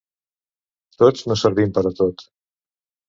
Tots 1.03 1.23
no 1.31 1.37
servim 1.43 1.77
per 1.77 1.85
a 1.91 1.95
tot. 2.01 2.25